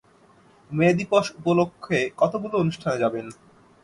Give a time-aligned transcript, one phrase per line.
[0.71, 3.25] মে দিবস উপলক্ষে কতগুলো অনুষ্ঠানে যাবেন?